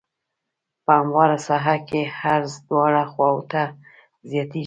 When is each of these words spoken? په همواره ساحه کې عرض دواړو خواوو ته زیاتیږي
په 0.85 0.91
همواره 0.99 1.37
ساحه 1.47 1.75
کې 1.87 2.01
عرض 2.31 2.51
دواړو 2.67 3.03
خواوو 3.11 3.47
ته 3.51 3.61
زیاتیږي 4.31 4.59